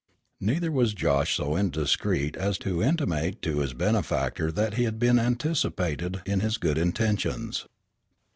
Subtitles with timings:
[0.39, 5.19] Neither was Josh so indiscreet as to intimate to his benefactor that he had been
[5.19, 7.67] anticipated in his good intentions.